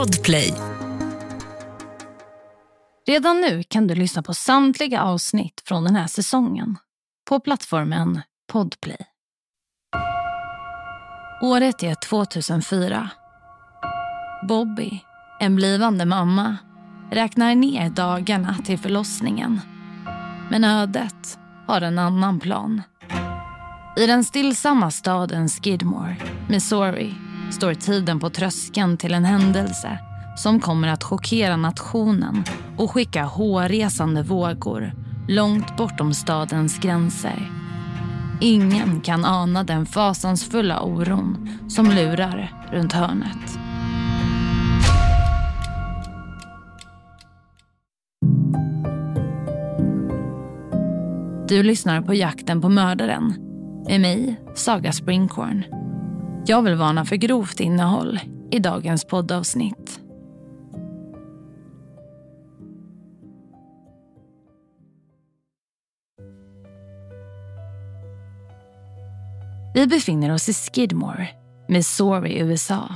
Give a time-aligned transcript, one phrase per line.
[0.00, 0.54] Podplay.
[3.06, 6.76] Redan nu kan du lyssna på samtliga avsnitt från den här säsongen
[7.28, 8.20] på plattformen
[8.52, 8.98] Podplay.
[11.42, 13.10] Året är 2004.
[14.48, 15.00] Bobby,
[15.40, 16.56] en blivande mamma,
[17.10, 19.60] räknar ner dagarna till förlossningen.
[20.50, 22.82] Men ödet har en annan plan.
[23.96, 26.16] I den stillsamma staden Skidmore,
[26.48, 27.14] Missouri,
[27.50, 29.98] står tiden på tröskeln till en händelse
[30.36, 32.44] som kommer att chockera nationen
[32.76, 34.92] och skicka hårresande vågor
[35.28, 37.50] långt bortom stadens gränser.
[38.40, 43.58] Ingen kan ana den fasansfulla oron som lurar runt hörnet.
[51.48, 53.34] Du lyssnar på Jakten på mördaren
[53.88, 55.79] med mig, Saga Springhorn.
[56.50, 60.00] Jag vill varna för grovt innehåll i dagens poddavsnitt.
[69.74, 71.28] Vi befinner oss i Skidmore,
[71.68, 72.94] Missouri, USA.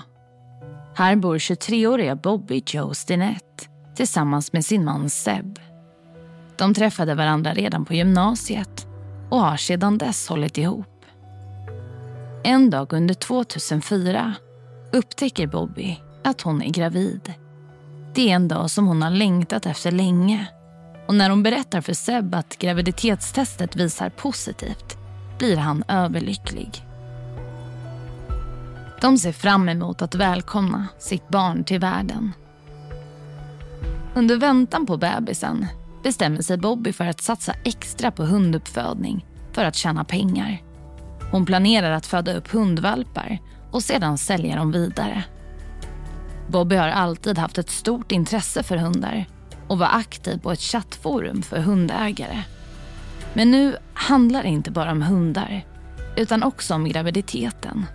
[0.94, 5.58] Här bor 23-åriga Bobby Joe Stinett tillsammans med sin man Seb.
[6.56, 8.86] De träffade varandra redan på gymnasiet
[9.30, 10.93] och har sedan dess hållit ihop.
[12.46, 14.34] En dag under 2004
[14.92, 17.32] upptäcker Bobby att hon är gravid.
[18.14, 20.46] Det är en dag som hon har längtat efter länge.
[21.08, 24.96] Och när hon berättar för Seb att graviditetstestet visar positivt
[25.38, 26.86] blir han överlycklig.
[29.00, 32.32] De ser fram emot att välkomna sitt barn till världen.
[34.14, 35.66] Under väntan på bebisen
[36.02, 40.73] bestämmer sig Bobby för att satsa extra på hunduppfödning för att tjäna pengar.
[41.34, 43.38] Hon planerar att föda upp hundvalpar
[43.70, 45.24] och sedan sälja dem vidare.
[46.48, 49.26] Bobby har alltid haft ett stort intresse för hundar
[49.68, 52.42] och var aktiv på ett chattforum för hundägare.
[53.32, 55.64] Men nu handlar det inte bara om hundar
[56.16, 57.86] utan också om graviditeten.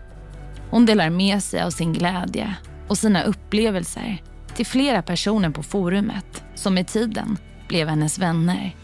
[0.70, 2.56] Hon delar med sig av sin glädje
[2.88, 4.22] och sina upplevelser
[4.56, 7.38] till flera personer på forumet som med tiden
[7.68, 8.76] blev hennes vänner.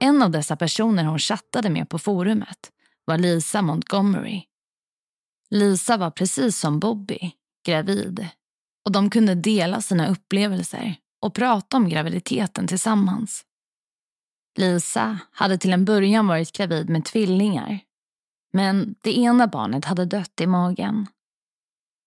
[0.00, 2.72] En av dessa personer hon chattade med på forumet
[3.04, 4.42] var Lisa Montgomery.
[5.50, 7.32] Lisa var precis som Bobby
[7.66, 8.28] gravid
[8.84, 13.44] och de kunde dela sina upplevelser och prata om graviditeten tillsammans.
[14.58, 17.80] Lisa hade till en början varit gravid med tvillingar
[18.52, 21.06] men det ena barnet hade dött i magen.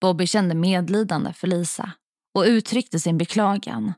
[0.01, 1.91] Bobby kände medlidande för Lisa
[2.33, 3.93] och uttryckte sin beklagan.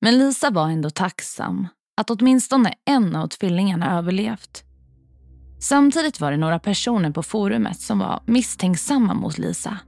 [0.00, 1.68] Men Lisa var ändå tacksam
[1.98, 4.64] att åtminstone en av tvillingarna överlevt.
[5.60, 9.78] Samtidigt var det några personer på forumet som var misstänksamma mot Lisa.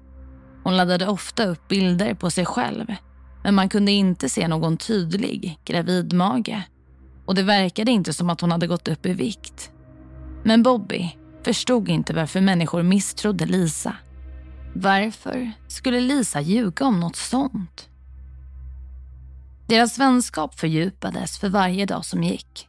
[0.64, 2.94] Hon laddade ofta upp bilder på sig själv
[3.44, 6.62] men man kunde inte se någon tydlig gravidmage.
[7.26, 9.70] Och det verkade inte som att hon hade gått upp i vikt.
[10.44, 13.96] Men Bobby förstod inte varför människor misstrodde Lisa.
[14.74, 17.89] Varför skulle Lisa ljuga om något sånt?
[19.70, 22.68] Deras vänskap fördjupades för varje dag som gick.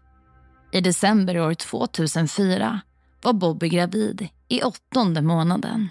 [0.71, 2.81] I december år 2004
[3.21, 5.89] var Bobby gravid i åttonde månaden.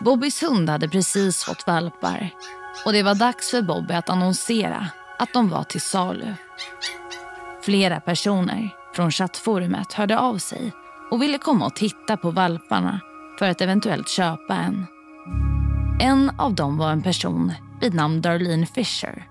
[0.00, 2.30] Bobbys hund hade precis fått valpar
[2.84, 4.86] och det var dags för Bobby att annonsera
[5.18, 6.34] att de var till salu.
[7.62, 10.72] Flera personer från chattforumet hörde av sig
[11.10, 13.00] och ville komma och titta på valparna
[13.38, 14.86] för att eventuellt köpa en.
[16.00, 19.26] En av dem var en person vid namn Darlene Fisher.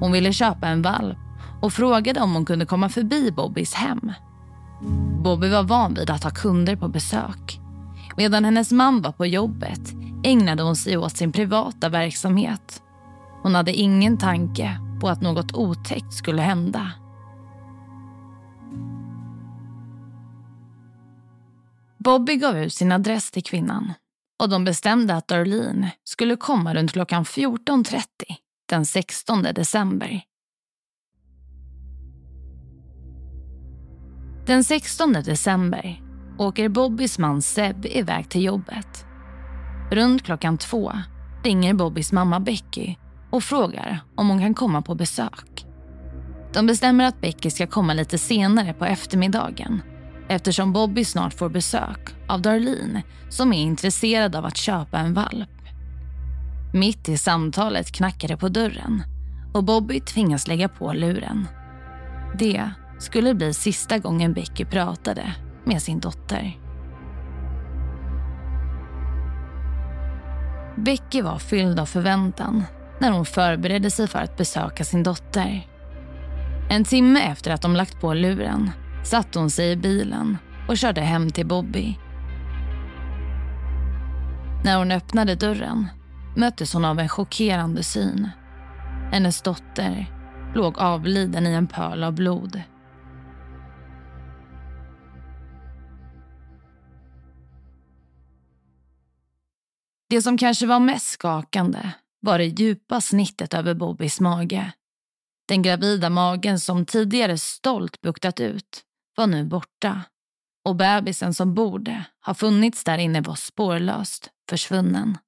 [0.00, 1.18] Hon ville köpa en valp
[1.62, 4.12] och frågade om hon kunde komma förbi Bobbys hem.
[5.22, 7.60] Bobby var van vid att ha kunder på besök.
[8.16, 9.94] Medan hennes man var på jobbet
[10.24, 12.82] ägnade hon sig åt sin privata verksamhet.
[13.42, 16.92] Hon hade ingen tanke på att något otäckt skulle hända.
[21.98, 23.92] Bobby gav ut sin adress till kvinnan
[24.38, 28.02] och de bestämde att Darlene skulle komma runt klockan 14.30
[28.68, 30.22] den 16 december.
[34.46, 36.02] Den 16 december
[36.38, 39.04] åker Bobbys man Seb iväg till jobbet.
[39.90, 40.92] Runt klockan två
[41.44, 42.94] ringer Bobbys mamma Becky
[43.30, 45.66] och frågar om hon kan komma på besök.
[46.52, 49.82] De bestämmer att Becky ska komma lite senare på eftermiddagen
[50.28, 55.50] eftersom Bobby snart får besök av Darlene som är intresserad av att köpa en valp.
[56.72, 59.02] Mitt i samtalet knackar det på dörren
[59.54, 61.48] och Bobby tvingas lägga på luren.
[62.38, 65.34] Det skulle bli sista gången Becky pratade
[65.64, 66.58] med sin dotter.
[70.76, 72.64] Becky var fylld av förväntan
[73.00, 75.66] när hon förberedde sig för att besöka sin dotter.
[76.70, 78.70] En timme efter att de lagt på luren
[79.06, 80.38] satte hon sig i bilen
[80.68, 81.98] och körde hem till Bobby.
[84.64, 85.86] När hon öppnade dörren
[86.36, 88.30] möttes hon av en chockerande syn.
[89.12, 90.06] Hennes dotter
[90.54, 92.62] låg avliden i en pöl av blod.
[100.10, 104.72] Det som kanske var mest skakande var det djupa snittet över Bobbys mage.
[105.48, 108.85] Den gravida magen som tidigare stolt buktat ut
[109.16, 110.02] var nu borta
[110.64, 115.18] och bebisen som borde ha funnits där inne var spårlöst försvunnen.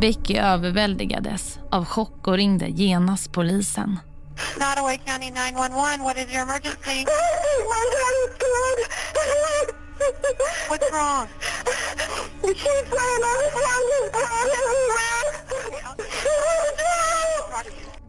[0.00, 3.98] Becky överväldigades av chock och ringde genast polisen.
[4.58, 7.06] Nottaway County 911, what is your emergency?
[10.68, 11.28] What's wrong?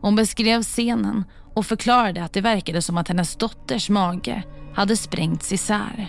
[0.01, 1.23] Hon beskrev scenen
[1.57, 4.44] och förklarade att det verkade som att hennes dotters mage
[4.74, 6.07] hade sprängts isär.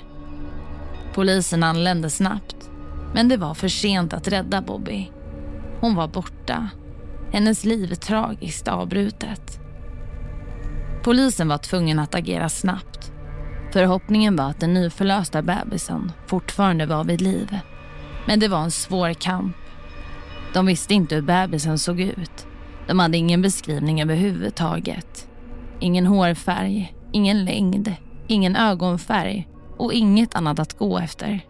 [1.15, 2.71] Polisen anlände snabbt,
[3.15, 5.11] men det var för sent att rädda Bobby.
[5.81, 6.69] Hon var borta.
[7.33, 9.61] Hennes liv tragiskt avbrutet.
[11.03, 13.13] Polisen var tvungen att agera snabbt.
[13.73, 17.59] Förhoppningen var att den nyförlösta bebisen fortfarande var vid liv.
[18.27, 19.57] Men det var en svår kamp.
[20.55, 22.47] De visste inte hur bebisen såg ut.
[22.87, 25.28] De hade ingen beskrivning överhuvudtaget.
[25.81, 27.95] Ingen hårfärg, ingen längd,
[28.29, 31.41] ingen ögonfärg och inget annat att gå efter.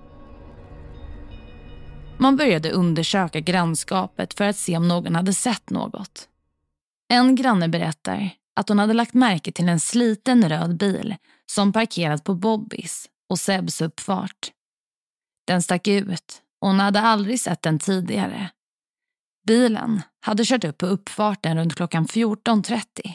[2.19, 6.29] Man började undersöka grannskapet för att se om någon hade sett något.
[7.09, 11.17] En granne berättar att hon hade lagt märke till en sliten röd bil
[11.47, 14.53] som parkerat på Bobbys och Sebs uppfart.
[15.47, 18.51] Den stack ut och hon hade aldrig sett den tidigare.
[19.47, 23.15] Bilen hade kört upp på uppfarten runt klockan 14.30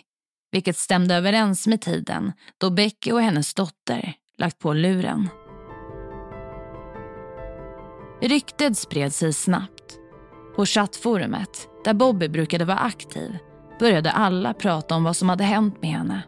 [0.53, 5.29] vilket stämde överens med tiden då Becky och hennes dotter lagt på luren.
[8.21, 9.99] Ryktet spred sig snabbt.
[10.55, 13.37] På chattforumet, där Bobby brukade vara aktiv,
[13.79, 16.23] började alla prata om vad som hade hänt med henne.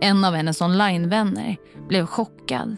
[0.00, 1.56] En av hennes onlinevänner
[1.88, 2.76] blev chockad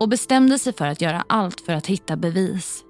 [0.00, 2.84] och bestämde sig för att göra allt för att hitta bevis.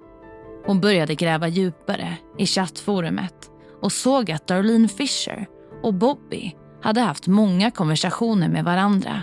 [0.65, 3.51] Hon började gräva djupare i chattforumet
[3.81, 5.47] och såg att Darlene Fisher
[5.83, 9.21] och Bobby hade haft många konversationer med varandra.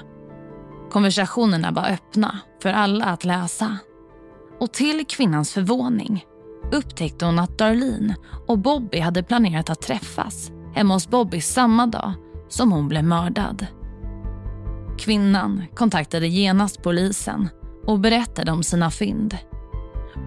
[0.91, 3.79] Konversationerna var öppna för alla att läsa.
[4.61, 6.25] Och till kvinnans förvåning
[6.73, 8.17] upptäckte hon att Darlene
[8.47, 12.13] och Bobby hade planerat att träffas hemma hos Bobby samma dag
[12.49, 13.67] som hon blev mördad.
[14.99, 17.49] Kvinnan kontaktade genast polisen
[17.87, 19.39] och berättade om sina fynd.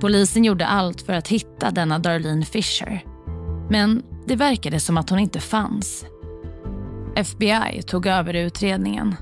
[0.02, 3.04] Polisen gjorde allt för att hitta denna Darlene Fisher.
[3.70, 6.06] Men det verkade som att hon inte fanns.
[7.16, 9.16] FBI tog över utredningen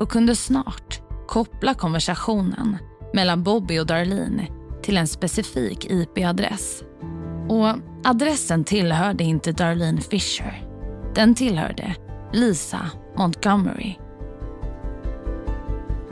[0.00, 2.76] och kunde snart koppla konversationen
[3.14, 4.46] mellan Bobby och Darlene
[4.82, 6.82] till en specifik IP-adress.
[7.48, 7.68] Och
[8.04, 10.68] adressen tillhörde inte Darlene Fisher.
[11.14, 11.96] Den tillhörde
[12.32, 13.94] Lisa Montgomery.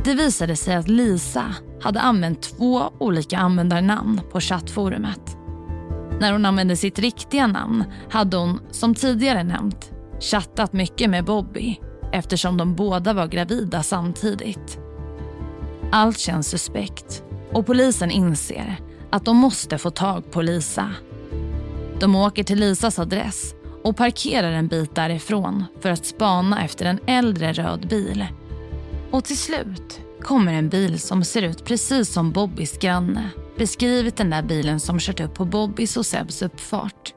[0.05, 5.37] Det visade sig att Lisa hade använt två olika användarnamn på chattforumet.
[6.21, 11.76] När hon använde sitt riktiga namn hade hon, som tidigare nämnt, chattat mycket med Bobby
[12.12, 14.78] eftersom de båda var gravida samtidigt.
[15.92, 18.76] Allt känns suspekt och polisen inser
[19.11, 20.90] att de måste få tag på Lisa.
[22.00, 23.54] De åker till Lisas adress
[23.85, 28.26] och parkerar en bit därifrån för att spana efter en äldre röd bil.
[29.11, 34.30] Och till slut kommer en bil som ser ut precis som Bobbys granne beskrivit den
[34.30, 37.14] där bilen som kört upp på Bobbys och Sebs uppfart.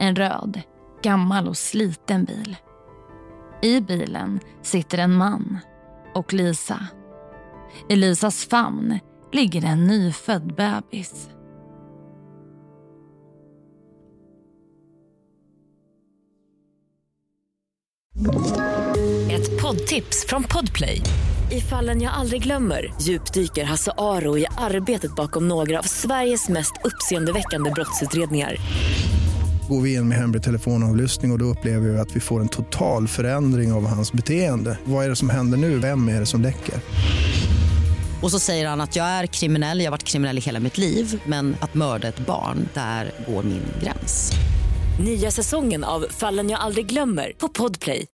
[0.00, 0.60] En röd,
[1.04, 2.56] gammal och sliten bil.
[3.62, 5.58] I bilen sitter en man
[6.14, 6.86] och Lisa.
[7.88, 8.98] I Lisas famn
[9.32, 11.28] ligger en nyfödd bebis.
[19.30, 21.00] Ett poddtips från Podplay.
[21.50, 26.72] I fallen jag aldrig glömmer djupdyker Hasse Aro i arbetet bakom några av Sveriges mest
[26.84, 28.56] uppseendeväckande brottsutredningar
[29.68, 32.48] går vi in med hemlig telefonavlyssning och, och då upplever vi att vi får en
[32.48, 34.78] total förändring av hans beteende.
[34.84, 35.78] Vad är det som händer nu?
[35.78, 36.74] Vem är det som läcker?
[38.22, 40.78] Och så säger han att jag är kriminell, jag har varit kriminell i hela mitt
[40.78, 44.32] liv men att mörda ett barn, där går min gräns.
[45.00, 48.06] Nya säsongen av Fallen jag aldrig glömmer på Podplay.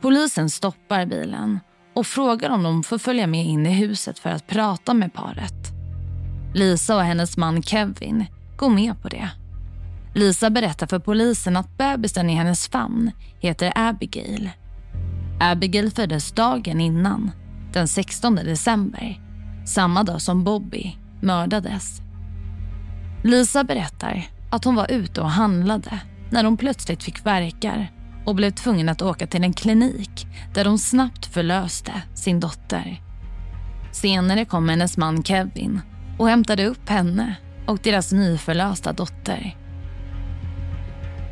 [0.00, 1.60] Polisen stoppar bilen
[1.94, 5.81] och frågar om de får följa med in i huset för att prata med paret.
[6.54, 9.30] Lisa och hennes man Kevin går med på det.
[10.14, 14.50] Lisa berättar för polisen att bebisen i hennes famn heter Abigail.
[15.40, 17.30] Abigail föddes dagen innan,
[17.72, 19.20] den 16 december,
[19.66, 22.00] samma dag som Bobby mördades.
[23.24, 27.90] Lisa berättar att hon var ute och handlade när hon plötsligt fick verkar
[28.24, 33.02] och blev tvungen att åka till en klinik där hon snabbt förlöste sin dotter.
[33.92, 35.80] Senare kom hennes man Kevin
[36.22, 37.34] och hämtade upp henne
[37.66, 39.56] och deras nyförlösta dotter.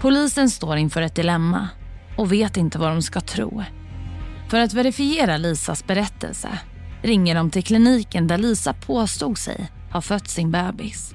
[0.00, 1.68] Polisen står inför ett dilemma
[2.16, 3.62] och vet inte vad de ska tro.
[4.49, 6.49] För att verifiera Lisas berättelse
[7.02, 11.14] ringer de till kliniken där Lisa påstod sig ha fött sin bebis.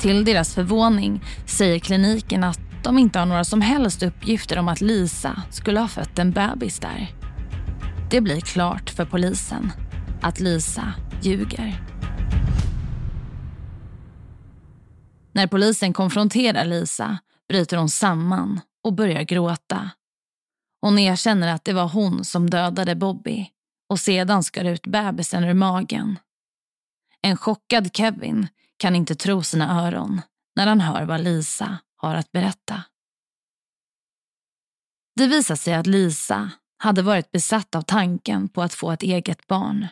[0.00, 4.80] Till deras förvåning säger kliniken att de inte har några som helst uppgifter om att
[4.80, 7.10] Lisa skulle ha fött en bebis där.
[8.10, 9.72] Det blir klart för polisen
[10.20, 11.91] att Lisa ljuger.
[15.32, 19.90] När polisen konfronterar Lisa bryter hon samman och börjar gråta.
[20.80, 23.50] Hon erkänner att det var hon som dödade Bobby
[23.88, 26.18] och sedan skar ut bebisen ur magen.
[27.22, 30.20] En chockad Kevin kan inte tro sina öron
[30.56, 32.82] när han hör vad Lisa har att berätta.
[35.16, 39.46] Det visar sig att Lisa hade varit besatt av tanken på att få ett eget
[39.46, 39.88] barn.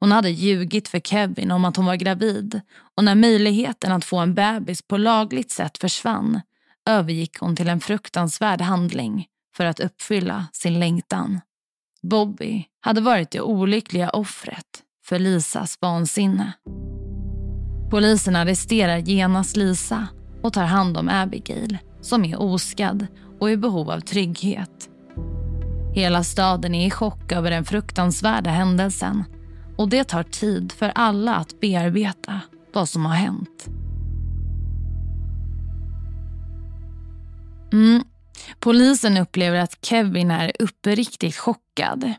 [0.00, 2.60] Hon hade ljugit för Kevin om att hon var gravid
[2.96, 6.40] och när möjligheten att få en bebis på lagligt sätt försvann
[6.88, 9.26] övergick hon till en fruktansvärd handling
[9.56, 11.40] för att uppfylla sin längtan.
[12.02, 16.52] Bobby hade varit det olyckliga offret för Lisas vansinne.
[17.90, 20.08] Polisen arresterar genast Lisa
[20.42, 23.06] och tar hand om Abigail som är oskadd
[23.40, 24.88] och i behov av trygghet.
[25.94, 29.24] Hela staden är i chock över den fruktansvärda händelsen
[29.78, 32.40] och det tar tid för alla att bearbeta
[32.72, 33.66] vad som har hänt.
[37.72, 38.02] Mm.
[38.60, 42.12] Polisen upplever att Kevin är uppriktigt chockad.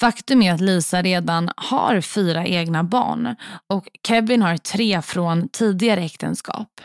[0.00, 6.00] Faktum är att Lisa redan har fyra egna barn och Kevin har tre från tidigare
[6.00, 6.80] äktenskap.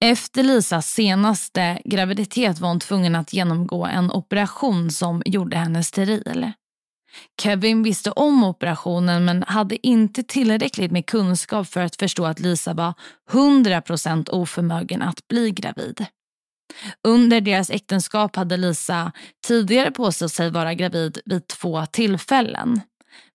[0.00, 6.52] Efter Lisas senaste graviditet var hon tvungen att genomgå en operation som gjorde henne steril.
[7.42, 12.74] Kevin visste om operationen men hade inte tillräckligt med kunskap för att förstå att Lisa
[12.74, 12.94] var
[13.30, 16.06] 100% oförmögen att bli gravid.
[17.08, 19.12] Under deras äktenskap hade Lisa
[19.46, 22.80] tidigare påstått sig vara gravid vid två tillfällen.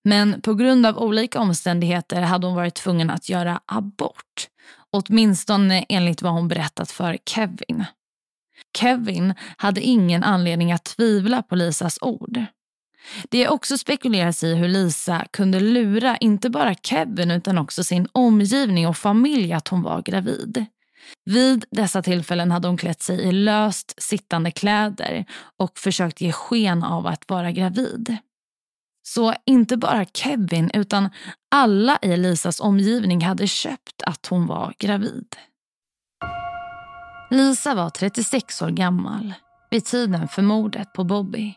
[0.03, 4.47] Men på grund av olika omständigheter hade hon varit tvungen att göra abort.
[4.91, 7.85] Åtminstone enligt vad hon berättat för Kevin.
[8.77, 12.45] Kevin hade ingen anledning att tvivla på Lisas ord.
[13.29, 18.07] Det är också spekuleras i hur Lisa kunde lura inte bara Kevin utan också sin
[18.11, 20.65] omgivning och familj att hon var gravid.
[21.25, 25.25] Vid dessa tillfällen hade hon klätt sig i löst sittande kläder
[25.57, 28.17] och försökt ge sken av att vara gravid.
[29.03, 31.09] Så inte bara Kevin utan
[31.51, 35.35] alla i Lisas omgivning hade köpt att hon var gravid.
[37.29, 39.33] Lisa var 36 år gammal
[39.71, 41.55] vid tiden för mordet på Bobby.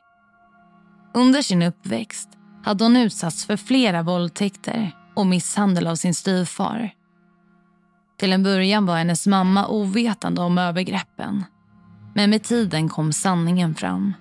[1.14, 2.28] Under sin uppväxt
[2.64, 6.90] hade hon utsatts för flera våldtäkter och misshandel av sin styvfar.
[8.18, 11.44] Till en början var hennes mamma ovetande om övergreppen.
[12.14, 14.12] Men med tiden kom sanningen fram.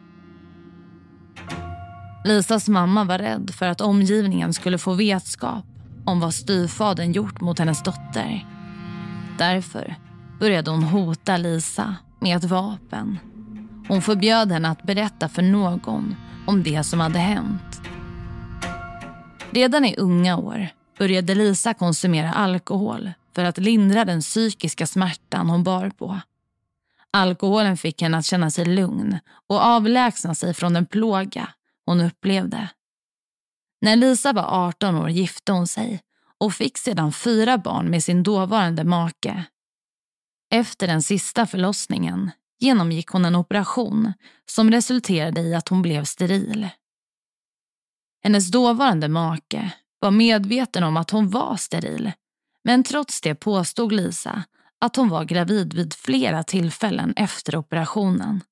[2.25, 5.65] Lisas mamma var rädd för att omgivningen skulle få vetskap
[6.05, 8.47] om vad styvfadern gjort mot hennes dotter.
[9.37, 9.95] Därför
[10.39, 13.19] började hon hota Lisa med ett vapen.
[13.87, 16.15] Hon förbjöd henne att berätta för någon
[16.47, 17.81] om det som hade hänt.
[19.51, 20.67] Redan i unga år
[20.97, 26.19] började Lisa konsumera alkohol för att lindra den psykiska smärtan hon bar på.
[27.11, 31.49] Alkoholen fick henne att känna sig lugn och avlägsna sig från den plåga
[31.85, 32.69] hon upplevde.
[33.81, 36.01] När Lisa var 18 år gifte hon sig
[36.37, 39.43] och fick sedan fyra barn med sin dåvarande make.
[40.51, 42.31] Efter den sista förlossningen
[42.61, 44.13] genomgick hon en operation
[44.45, 46.69] som resulterade i att hon blev steril.
[48.23, 52.11] Hennes dåvarande make var medveten om att hon var steril
[52.63, 54.43] men trots det påstod Lisa
[54.79, 58.43] att hon var gravid vid flera tillfällen efter operationen.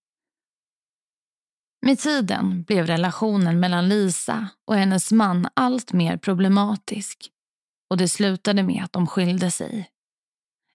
[1.81, 7.29] Med tiden blev relationen mellan Lisa och hennes man allt mer problematisk
[7.89, 9.89] och det slutade med att de skilde sig.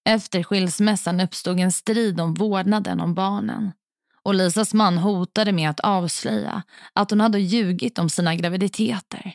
[0.04, 3.72] Efter skilsmässan uppstod en strid om vårdnaden om barnen
[4.24, 9.34] och Lisas man hotade med att avslöja att hon hade ljugit om sina graviditeter.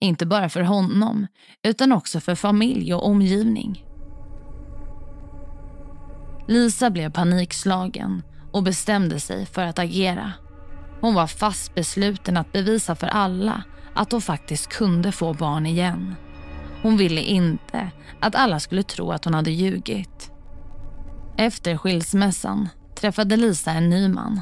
[0.00, 1.26] Inte bara för honom,
[1.62, 3.84] utan också för familj och omgivning.
[6.48, 10.32] Lisa blev panikslagen och bestämde sig för att agera.
[11.00, 16.14] Hon var fast besluten att bevisa för alla att hon faktiskt kunde få barn igen.
[16.86, 17.90] Hon ville inte
[18.20, 20.30] att alla skulle tro att hon hade ljugit.
[21.36, 24.40] Efter skilsmässan träffade Lisa en ny man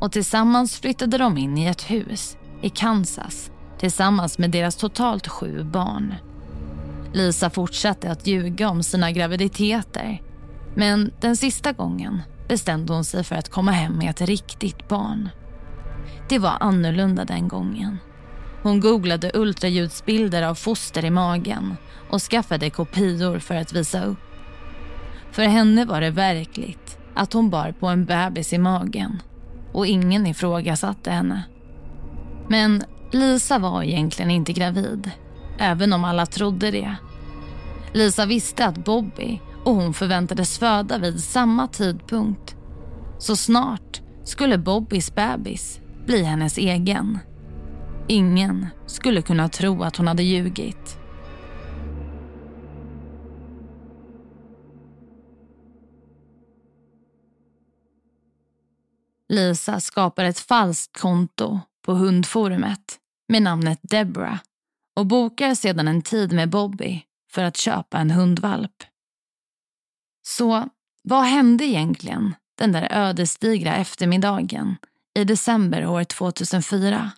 [0.00, 5.64] och tillsammans flyttade de in i ett hus i Kansas tillsammans med deras totalt sju
[5.64, 6.14] barn.
[7.12, 10.22] Lisa fortsatte att ljuga om sina graviditeter
[10.74, 15.28] men den sista gången bestämde hon sig för att komma hem med ett riktigt barn.
[16.28, 17.98] Det var annorlunda den gången.
[18.62, 21.76] Hon googlade ultraljudsbilder av foster i magen
[22.10, 24.18] och skaffade kopior för att visa upp.
[25.30, 29.22] För henne var det verkligt att hon bar på en bebis i magen
[29.72, 31.42] och ingen ifrågasatte henne.
[32.48, 35.10] Men Lisa var egentligen inte gravid,
[35.58, 36.96] även om alla trodde det.
[37.92, 42.56] Lisa visste att Bobby och hon förväntades föda vid samma tidpunkt.
[43.18, 47.18] Så snart skulle Bobbys bebis bli hennes egen.
[48.08, 50.98] Ingen skulle kunna tro att hon hade ljugit.
[59.28, 64.38] Lisa skapar ett falskt konto på hundforumet med namnet Deborah
[64.96, 68.84] och bokar sedan en tid med Bobby för att köpa en hundvalp.
[70.22, 70.68] Så
[71.02, 74.76] vad hände egentligen den där ödesdigra eftermiddagen
[75.14, 77.12] i december år 2004?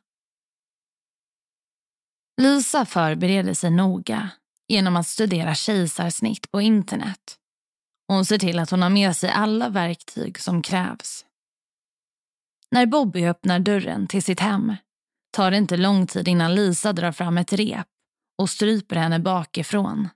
[2.36, 4.30] Lisa förbereder sig noga
[4.68, 7.38] genom att studera kejsarsnitt på internet.
[8.08, 11.24] Hon ser till att hon har med sig alla verktyg som krävs.
[12.70, 14.76] När Bobby öppnar dörren till sitt hem
[15.32, 17.86] tar det inte lång tid innan Lisa drar fram ett rep
[18.38, 20.08] och stryper henne bakifrån.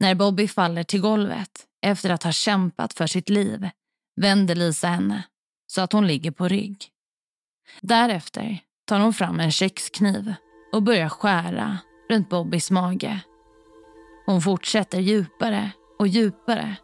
[0.00, 3.70] När Bobby faller till golvet efter att ha kämpat för sitt liv
[4.20, 5.22] vänder Lisa henne
[5.66, 6.88] så att hon ligger på rygg.
[7.80, 10.34] Därefter tar hon fram en kökskniv
[10.72, 11.78] och börjar skära
[12.10, 13.20] runt Bobbys mage.
[14.26, 16.76] Hon fortsätter djupare och djupare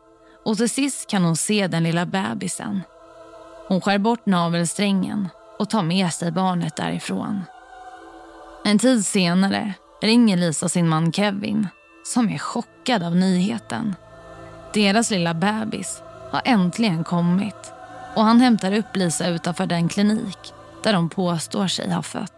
[0.44, 2.80] och till sist kan hon se den lilla bebisen.
[3.68, 7.42] Hon skär bort navelsträngen och tar med sig barnet därifrån.
[8.64, 11.68] En tid senare ringer Lisa sin man Kevin
[12.04, 13.94] som är chockad av nyheten.
[14.74, 17.72] Deras lilla bebis har äntligen kommit
[18.14, 22.37] och han hämtar upp Lisa utanför den klinik där de påstår sig ha fött.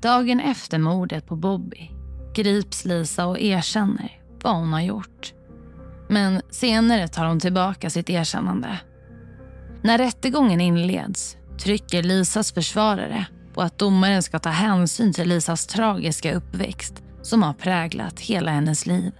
[0.00, 1.90] Dagen efter mordet på Bobby
[2.34, 5.32] grips Lisa och erkänner vad hon har gjort.
[6.08, 8.80] Men senare tar hon tillbaka sitt erkännande.
[9.82, 16.34] När rättegången inleds trycker Lisas försvarare på att domaren ska ta hänsyn till Lisas tragiska
[16.34, 19.12] uppväxt som har präglat hela hennes liv.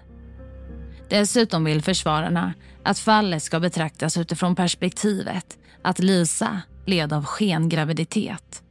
[1.11, 8.63] Dessutom vill försvararna att fallet ska betraktas utifrån perspektivet att Lisa led av skengraviditet.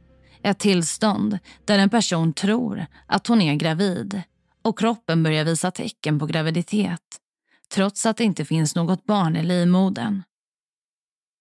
[0.42, 4.22] Ett tillstånd där en person tror att hon är gravid
[4.62, 7.20] och kroppen börjar visa tecken på graviditet
[7.68, 10.22] trots att det inte finns något barn i livmodern.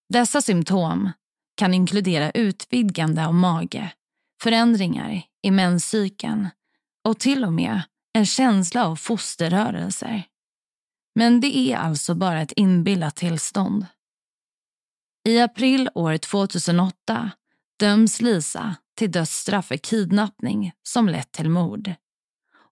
[0.10, 1.12] Dessa symptom
[1.56, 3.94] kan inkludera utvidgande av mage,
[4.42, 6.48] förändringar i menscykeln
[7.04, 7.82] och till och med
[8.14, 10.24] en känsla av fosterrörelser.
[11.16, 13.86] Men det är alltså bara ett inbillat tillstånd.
[15.28, 17.32] I april år 2008
[17.80, 21.94] döms Lisa till dödsstraff för kidnappning som lett till mord.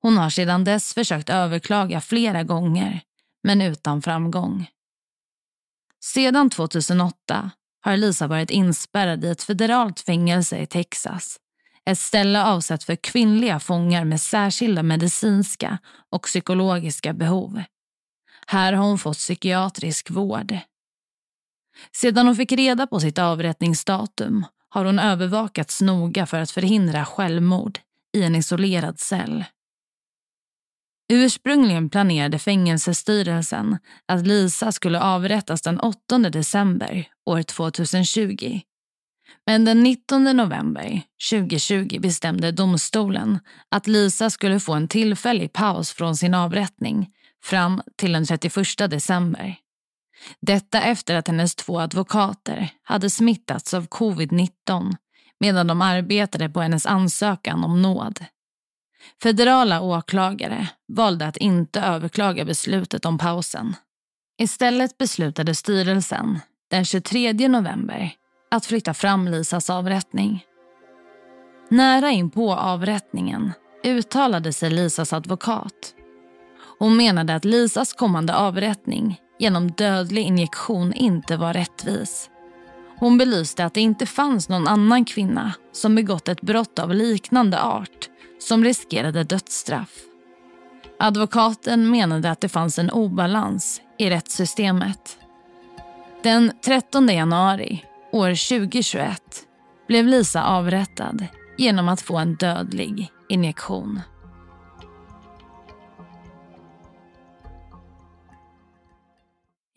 [0.02, 3.02] Hon har sedan dess försökt överklaga flera gånger
[3.44, 4.68] men utan framgång.
[6.04, 11.38] Sedan 2008 har Lisa varit inspärrad i ett federalt fängelse i Texas.
[11.86, 15.78] Ett ställe avsett för kvinnliga fångar med särskilda medicinska
[16.10, 17.64] och psykologiska behov.
[18.48, 20.58] Här har hon fått psykiatrisk vård.
[21.92, 27.80] Sedan hon fick reda på sitt avrättningsdatum har hon övervakats noga för att förhindra självmord
[28.18, 29.46] i en isolerad cell.
[31.14, 38.60] Ursprungligen planerade fängelsestyrelsen att Lisa skulle avrättas den 8 december år 2020.
[39.46, 46.16] Men den 19 november 2020 bestämde domstolen att Lisa skulle få en tillfällig paus från
[46.16, 47.10] sin avrättning
[47.44, 49.56] fram till den 31 december.
[50.40, 54.96] Detta efter att hennes två advokater hade smittats av covid-19
[55.40, 58.26] medan de arbetade på hennes ansökan om nåd.
[59.24, 63.76] Federala åklagare valde att inte överklaga beslutet om pausen.
[64.38, 68.12] Istället beslutade styrelsen den 23 november
[68.52, 70.46] att flytta fram Lisas avrättning.
[71.70, 73.52] Nära in på avrättningen
[73.84, 75.96] uttalade sig Lisas advokat.
[76.80, 82.30] Hon menade att Lisas kommande avrättning genom dödlig injektion inte var rättvis.
[82.98, 87.62] Hon belyste att det inte fanns någon annan kvinna som begått ett brott av liknande
[87.62, 88.10] art
[88.40, 89.90] som riskerade dödsstraff.
[91.00, 95.18] Advokaten menade att det fanns en obalans i rättssystemet.
[96.24, 99.22] Den 13 januari år 2021
[99.88, 104.02] blev Lisa avrättad genom att få en dödlig injektion.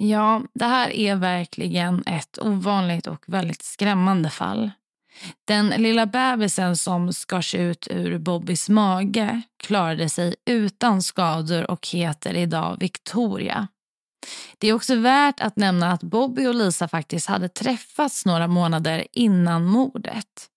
[0.00, 4.70] Ja, det här är verkligen ett ovanligt och väldigt skrämmande fall.
[5.44, 12.34] Den lilla bebisen som skars ut ur Bobbys mage klarade sig utan skador och heter
[12.34, 13.68] idag Victoria.
[14.58, 19.06] Det är också värt att nämna att Bobby och Lisa faktiskt hade träffats några månader
[19.12, 20.48] innan mordet.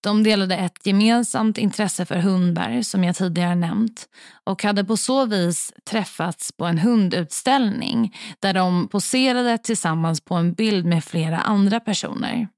[0.00, 4.08] De delade ett gemensamt intresse för hundar som jag tidigare nämnt
[4.44, 10.52] och hade på så vis träffats på en hundutställning där de poserade tillsammans på en
[10.52, 12.48] bild med flera andra personer.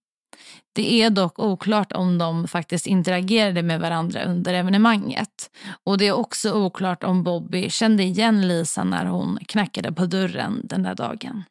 [0.72, 5.50] Det är dock oklart om de faktiskt interagerade med varandra under evenemanget.
[5.84, 10.60] Och det är också oklart om Bobby kände igen Lisa när hon knackade på dörren
[10.64, 11.44] den där dagen.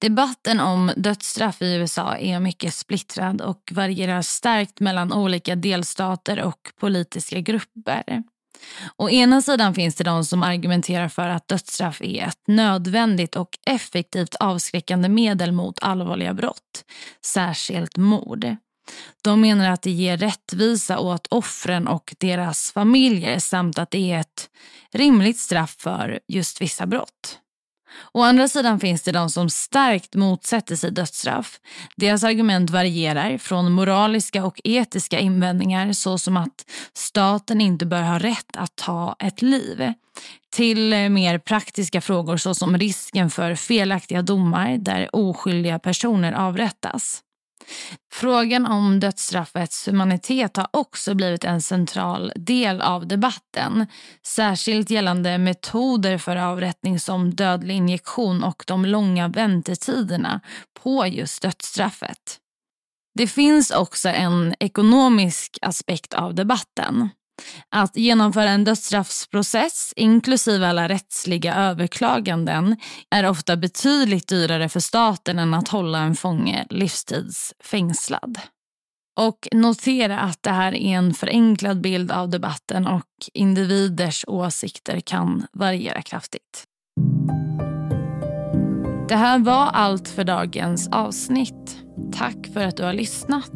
[0.00, 6.72] Debatten om dödsstraff i USA är mycket splittrad och varierar starkt mellan olika delstater och
[6.80, 8.22] politiska grupper.
[8.96, 13.58] Å ena sidan finns det de som argumenterar för att dödsstraff är ett nödvändigt och
[13.66, 16.84] effektivt avskräckande medel mot allvarliga brott,
[17.24, 18.56] särskilt mord.
[19.22, 24.20] De menar att det ger rättvisa åt offren och deras familjer samt att det är
[24.20, 24.50] ett
[24.92, 27.40] rimligt straff för just vissa brott.
[28.12, 31.60] Å andra sidan finns det de som starkt motsätter sig dödsstraff.
[31.96, 38.56] Deras argument varierar från moraliska och etiska invändningar såsom att staten inte bör ha rätt
[38.56, 39.92] att ta ett liv
[40.50, 47.22] till mer praktiska frågor såsom risken för felaktiga domar där oskyldiga personer avrättas.
[48.12, 53.86] Frågan om dödsstraffets humanitet har också blivit en central del av debatten.
[54.26, 60.40] Särskilt gällande metoder för avrättning som dödlig injektion och de långa väntetiderna
[60.82, 62.38] på just dödsstraffet.
[63.14, 67.08] Det finns också en ekonomisk aspekt av debatten.
[67.70, 72.76] Att genomföra en dödsstraffsprocess, inklusive alla rättsliga överklaganden,
[73.10, 78.38] är ofta betydligt dyrare för staten än att hålla en fånge livstidsfängslad.
[79.18, 85.46] Och notera att det här är en förenklad bild av debatten och individers åsikter kan
[85.52, 86.64] variera kraftigt.
[89.08, 91.78] Det här var allt för dagens avsnitt.
[92.12, 93.52] Tack för att du har lyssnat.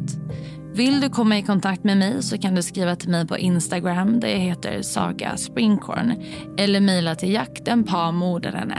[0.73, 4.19] Vill du komma i kontakt med mig så kan du skriva till mig på Instagram.
[4.19, 6.13] Där jag heter Saga Springcorn
[6.57, 8.71] eller mejla till jaktenpamordaren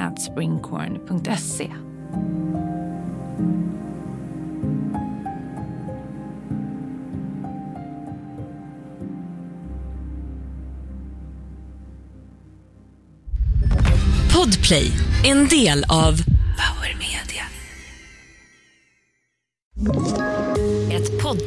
[14.35, 14.93] Podplay,
[15.25, 16.32] en del av